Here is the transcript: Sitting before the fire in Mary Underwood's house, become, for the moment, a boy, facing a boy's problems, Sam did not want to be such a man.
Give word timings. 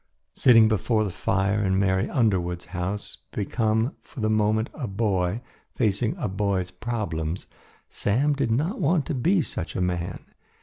Sitting 0.33 0.67
before 0.67 1.03
the 1.03 1.11
fire 1.11 1.63
in 1.63 1.77
Mary 1.77 2.09
Underwood's 2.09 2.65
house, 2.73 3.17
become, 3.31 3.95
for 4.01 4.19
the 4.19 4.31
moment, 4.31 4.71
a 4.73 4.87
boy, 4.87 5.41
facing 5.75 6.15
a 6.17 6.27
boy's 6.27 6.71
problems, 6.71 7.45
Sam 7.87 8.33
did 8.33 8.49
not 8.49 8.79
want 8.81 9.05
to 9.05 9.13
be 9.13 9.43
such 9.43 9.75
a 9.75 9.79
man. 9.81 10.25